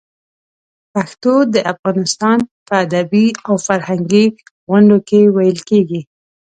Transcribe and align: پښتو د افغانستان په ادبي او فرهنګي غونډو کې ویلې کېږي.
پښتو 0.93 1.33
د 1.53 1.55
افغانستان 1.73 2.37
په 2.67 2.73
ادبي 2.85 3.27
او 3.47 3.53
فرهنګي 3.67 4.25
غونډو 4.69 4.97
کې 5.07 5.19
ویلې 5.35 5.63
کېږي. 5.69 6.01